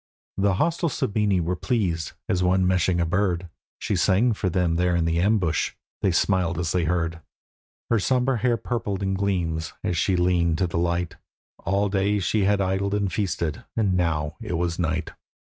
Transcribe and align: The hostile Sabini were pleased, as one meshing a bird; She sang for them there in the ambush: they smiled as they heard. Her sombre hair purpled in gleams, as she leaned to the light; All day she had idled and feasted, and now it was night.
The 0.37 0.55
hostile 0.55 0.89
Sabini 0.89 1.39
were 1.39 1.55
pleased, 1.55 2.13
as 2.27 2.41
one 2.41 2.65
meshing 2.65 2.99
a 2.99 3.05
bird; 3.05 3.49
She 3.77 3.95
sang 3.95 4.33
for 4.33 4.49
them 4.49 4.75
there 4.77 4.95
in 4.95 5.05
the 5.05 5.19
ambush: 5.19 5.73
they 6.01 6.09
smiled 6.09 6.57
as 6.57 6.71
they 6.71 6.85
heard. 6.85 7.21
Her 7.91 7.99
sombre 7.99 8.39
hair 8.39 8.57
purpled 8.57 9.03
in 9.03 9.13
gleams, 9.13 9.73
as 9.83 9.95
she 9.97 10.15
leaned 10.15 10.57
to 10.57 10.65
the 10.65 10.79
light; 10.79 11.17
All 11.65 11.87
day 11.87 12.17
she 12.17 12.45
had 12.45 12.61
idled 12.61 12.95
and 12.95 13.13
feasted, 13.13 13.63
and 13.77 13.93
now 13.95 14.37
it 14.41 14.53
was 14.57 14.79
night. 14.79 15.11